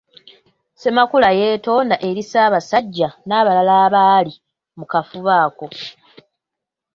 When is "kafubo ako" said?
4.91-5.67